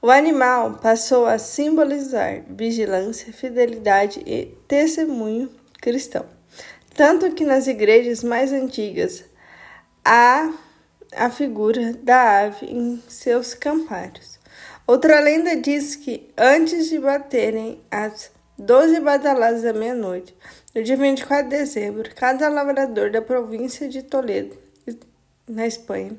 O 0.02 0.10
animal 0.10 0.78
passou 0.82 1.26
a 1.26 1.38
simbolizar 1.38 2.42
vigilância, 2.48 3.32
fidelidade 3.32 4.20
e 4.26 4.46
testemunho 4.66 5.50
cristão. 5.80 6.26
Tanto 6.94 7.32
que 7.32 7.44
nas 7.44 7.66
igrejas 7.68 8.24
mais 8.24 8.52
antigas 8.52 9.24
há 10.04 10.52
a 11.14 11.30
figura 11.30 11.94
da 12.02 12.40
ave 12.40 12.66
em 12.66 13.02
seus 13.08 13.54
campários. 13.54 14.38
Outra 14.86 15.20
lenda 15.20 15.56
diz 15.56 15.94
que 15.94 16.32
antes 16.36 16.88
de 16.88 16.98
baterem 16.98 17.80
as 17.90 18.30
doze 18.58 18.98
badaladas 19.00 19.62
da 19.62 19.72
meia-noite, 19.72 20.36
no 20.78 20.84
dia 20.84 20.96
24 20.96 21.48
de 21.48 21.56
dezembro, 21.56 22.14
cada 22.14 22.48
lavrador 22.48 23.10
da 23.10 23.20
província 23.20 23.88
de 23.88 24.00
Toledo, 24.00 24.56
na 25.48 25.66
Espanha, 25.66 26.12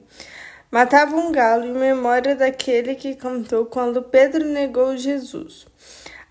matava 0.70 1.16
um 1.16 1.32
galo 1.32 1.64
em 1.64 1.74
memória 1.74 2.36
daquele 2.36 2.96
que 2.96 3.16
cantou 3.16 3.66
quando 3.66 4.04
Pedro 4.04 4.46
negou 4.46 4.98
Jesus. 4.98 5.66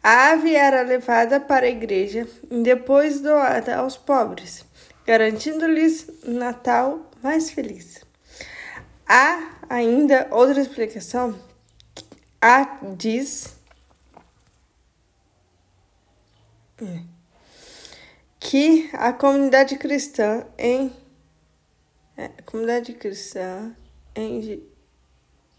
A 0.02 0.32
ave 0.32 0.54
era 0.54 0.82
levada 0.82 1.40
para 1.40 1.64
a 1.64 1.70
igreja 1.70 2.28
e 2.50 2.62
depois 2.62 3.20
doada 3.20 3.76
aos 3.76 3.96
pobres, 3.96 4.62
garantindo-lhes 5.06 6.06
Natal 6.24 7.10
mais 7.22 7.50
feliz. 7.50 8.04
Há 9.08 9.54
ainda 9.70 10.28
outra 10.30 10.60
explicação. 10.60 11.34
A 12.42 12.78
diz 12.94 13.56
que 18.48 18.88
a 18.94 19.12
comunidade 19.12 19.76
cristã 19.76 20.42
em 20.56 20.90
é, 22.16 22.28
comunidade 22.46 22.94
cristã 22.94 23.76
em, 24.16 24.66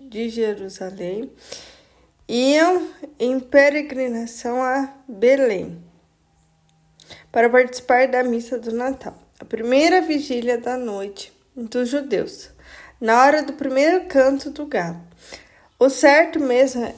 de 0.01 0.27
Jerusalém 0.27 1.31
iam 2.27 2.89
em 3.19 3.39
peregrinação 3.39 4.63
a 4.63 4.91
Belém 5.07 5.79
para 7.31 7.47
participar 7.47 8.07
da 8.07 8.23
missa 8.23 8.57
do 8.57 8.71
Natal, 8.71 9.15
a 9.39 9.45
primeira 9.45 10.01
vigília 10.01 10.57
da 10.57 10.75
noite 10.75 11.31
dos 11.55 11.89
judeus, 11.89 12.49
na 12.99 13.23
hora 13.23 13.43
do 13.43 13.53
primeiro 13.53 14.07
canto 14.07 14.49
do 14.49 14.65
galo. 14.65 14.99
O 15.77 15.91
certo 15.91 16.39
mesmo 16.39 16.83
é, 16.83 16.95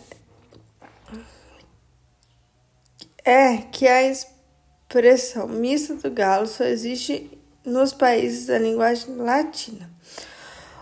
é 3.26 3.58
que 3.58 3.86
a 3.86 4.10
expressão 4.92 5.48
missa 5.48 5.96
do 5.96 6.12
galo 6.12 6.46
só 6.46 6.66
existe 6.66 7.40
nos 7.64 7.94
países 7.94 8.48
da 8.48 8.58
linguagem 8.58 9.16
latina. 9.16 9.90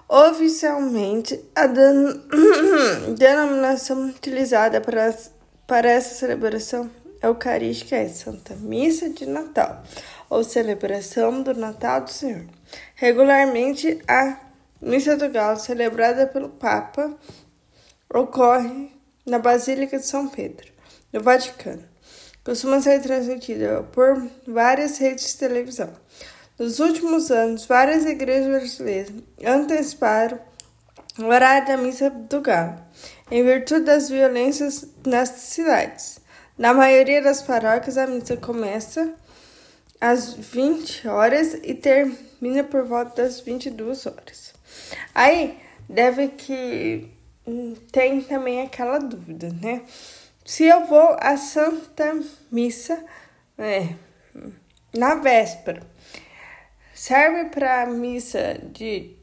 Oficialmente, 0.08 1.40
a 1.56 1.68
denominação 3.16 4.08
utilizada 4.08 4.82
para, 4.82 5.16
para 5.68 5.92
essa 5.92 6.16
celebração 6.16 6.90
eucarística 7.22 7.96
é 7.96 8.08
Santa 8.08 8.56
Missa 8.56 9.10
de 9.12 9.28
Natal, 9.28 9.84
ou 10.28 10.44
celebração 10.44 11.44
do 11.44 11.54
Natal 11.54 12.02
do 12.02 12.10
Senhor. 12.10 12.46
Regularmente, 12.96 14.02
a 14.08 14.40
Missa 14.82 15.16
do 15.16 15.30
Galo, 15.30 15.60
celebrada 15.60 16.26
pelo 16.26 16.50
Papa, 16.50 17.16
ocorre 18.12 18.92
na 19.24 19.38
Basílica 19.38 20.00
de 20.00 20.08
São 20.08 20.28
Pedro, 20.28 20.72
no 21.14 21.22
Vaticano 21.22 21.84
costuma 22.44 22.82
ser 22.82 23.02
transmitida 23.02 23.84
por 23.92 24.22
várias 24.48 24.98
redes 24.98 25.34
de 25.34 25.38
televisão. 25.38 25.90
Nos 26.58 26.80
últimos 26.80 27.32
anos, 27.32 27.66
várias 27.66 28.06
igrejas 28.06 28.48
brasileiras 28.48 29.14
anteciparam 29.46 30.40
o 31.18 31.26
horário 31.26 31.68
da 31.68 31.78
missa 31.78 32.10
do 32.10 32.42
galo, 32.42 32.78
em 33.32 33.44
virtude 33.44 33.86
das 33.86 34.10
violências 34.10 34.88
nas 35.06 35.30
cidades. 35.30 36.20
Na 36.58 36.74
maioria 36.74 37.22
das 37.22 37.42
paróquias, 37.42 37.98
a 37.98 38.08
missa 38.08 38.36
começa 38.36 39.14
às 40.02 40.34
20 40.34 41.08
horas 41.08 41.58
e 41.64 41.74
termina 41.74 42.64
por 42.64 42.86
volta 42.86 43.24
das 43.24 43.40
22 43.40 44.06
horas. 44.08 44.54
Aí, 45.16 45.58
deve 45.88 46.30
que 46.30 47.10
hum, 47.46 47.76
tem 47.92 48.22
também 48.22 48.62
aquela 48.62 49.00
dúvida, 49.00 49.50
né? 49.62 49.82
Se 50.50 50.66
eu 50.66 50.84
vou 50.88 51.16
à 51.20 51.38
Santa 51.38 52.20
Missa 52.52 53.06
é, 53.56 53.94
na 54.98 55.14
véspera, 55.14 55.84
serve 56.92 57.52
para 57.52 57.84
a 57.84 57.86
missa 57.86 58.60
de, 58.74 59.16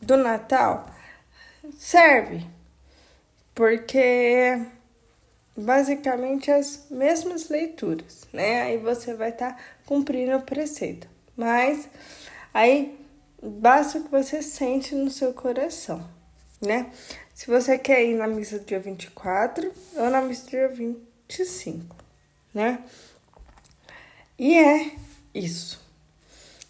do 0.00 0.16
Natal? 0.16 0.88
Serve, 1.76 2.46
porque 3.56 4.62
basicamente 5.56 6.48
as 6.48 6.86
mesmas 6.88 7.48
leituras, 7.48 8.28
né? 8.32 8.62
Aí 8.62 8.78
você 8.78 9.14
vai 9.14 9.30
estar 9.30 9.54
tá 9.54 9.60
cumprindo 9.84 10.36
o 10.36 10.42
preceito. 10.42 11.08
Mas 11.36 11.88
aí 12.54 13.04
basta 13.42 13.98
o 13.98 14.04
que 14.04 14.10
você 14.12 14.42
sente 14.42 14.94
no 14.94 15.10
seu 15.10 15.34
coração, 15.34 16.08
né? 16.60 16.90
se 17.38 17.46
você 17.46 17.78
quer 17.78 18.04
ir 18.04 18.14
na 18.14 18.26
missa 18.26 18.58
dia 18.58 18.80
24 18.80 19.72
ou 19.94 20.10
na 20.10 20.20
missa 20.20 20.50
dia 20.50 20.68
25, 20.68 21.94
né? 22.52 22.82
E 24.36 24.58
é 24.58 24.90
isso 25.32 25.80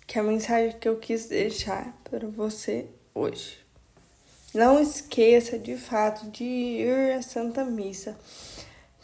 que 0.06 0.18
é 0.18 0.20
a 0.20 0.24
mensagem 0.24 0.78
que 0.78 0.86
eu 0.86 0.98
quis 0.98 1.26
deixar 1.26 1.98
para 2.04 2.28
você 2.28 2.86
hoje. 3.14 3.58
Não 4.54 4.78
esqueça 4.78 5.58
de 5.58 5.76
fato 5.76 6.30
de 6.30 6.44
ir 6.44 7.12
à 7.12 7.22
Santa 7.22 7.64
Missa 7.64 8.18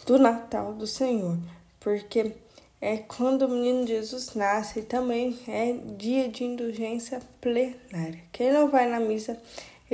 do 0.05 0.19
Natal 0.19 0.75
do 0.75 0.87
Senhor, 0.87 1.39
porque 1.81 2.33
é 2.79 2.99
quando 2.99 3.43
o 3.43 3.49
menino 3.49 3.87
Jesus 3.87 4.35
nasce 4.35 4.81
e 4.81 4.83
também 4.83 5.39
é 5.49 5.73
dia 5.97 6.29
de 6.29 6.45
indulgência 6.45 7.21
plenária. 7.41 8.23
Quem 8.31 8.53
não 8.53 8.69
vai 8.69 8.87
na 8.87 9.01
missa 9.01 9.41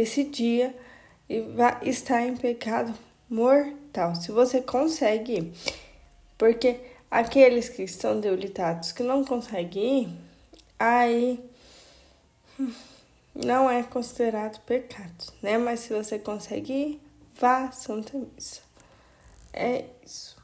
esse 0.00 0.24
dia 0.24 0.74
e 1.28 1.40
vai 1.40 1.78
estar 1.82 2.22
em 2.22 2.36
pecado 2.36 2.94
mortal. 3.28 4.14
Se 4.14 4.32
você 4.32 4.60
consegue 4.60 5.52
porque 6.40 6.80
aqueles 7.10 7.68
que 7.68 7.82
estão 7.82 8.18
debilitados 8.18 8.92
que 8.92 9.02
não 9.02 9.22
conseguem 9.22 10.04
ir, 10.04 10.08
aí 10.78 11.50
não 13.34 13.70
é 13.70 13.82
considerado 13.82 14.58
pecado, 14.62 15.32
né? 15.42 15.58
Mas 15.58 15.80
se 15.80 15.92
você 15.92 16.18
conseguir, 16.18 16.98
vá 17.38 17.64
à 17.64 17.72
Santa 17.72 18.16
Missa. 18.16 18.62
É 19.52 19.84
isso. 20.02 20.39